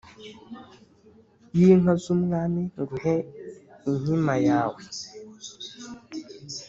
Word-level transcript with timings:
y’inka 1.57 1.93
z’umwami 2.01 2.61
nguhe 2.81 3.15
inkima 3.89 4.33
yawe 4.47 4.81